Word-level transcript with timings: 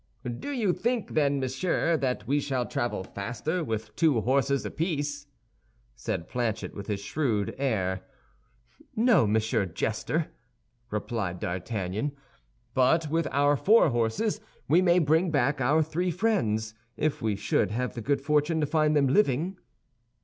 "Do 0.39 0.49
you 0.49 0.73
think, 0.73 1.11
then, 1.13 1.39
monsieur, 1.39 1.95
that 1.95 2.25
we 2.25 2.39
shall 2.39 2.65
travel 2.65 3.03
faster 3.03 3.63
with 3.63 3.95
two 3.95 4.21
horses 4.21 4.65
apiece?" 4.65 5.27
said 5.95 6.27
Planchet, 6.27 6.73
with 6.73 6.87
his 6.87 7.01
shrewd 7.01 7.53
air. 7.59 8.01
"No, 8.95 9.27
Monsieur 9.27 9.67
Jester," 9.67 10.29
replied 10.89 11.39
D'Artagnan; 11.39 12.13
"but 12.73 13.11
with 13.11 13.27
our 13.29 13.55
four 13.55 13.89
horses 13.91 14.41
we 14.67 14.81
may 14.81 14.97
bring 14.97 15.29
back 15.29 15.61
our 15.61 15.83
three 15.83 16.09
friends, 16.09 16.73
if 16.97 17.21
we 17.21 17.35
should 17.35 17.69
have 17.69 17.93
the 17.93 18.01
good 18.01 18.21
fortune 18.21 18.59
to 18.59 18.65
find 18.65 18.95
them 18.95 19.05
living." 19.05 19.55